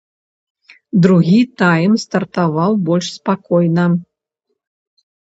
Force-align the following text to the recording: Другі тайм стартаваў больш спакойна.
Другі 1.07 1.35
тайм 1.59 1.93
стартаваў 2.05 2.81
больш 2.91 3.13
спакойна. 3.21 3.89